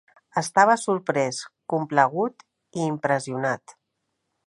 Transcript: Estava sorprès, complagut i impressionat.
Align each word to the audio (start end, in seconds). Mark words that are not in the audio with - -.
Estava 0.39 0.75
sorprès, 0.83 1.43
complagut 1.75 2.45
i 2.79 2.89
impressionat. 2.89 3.79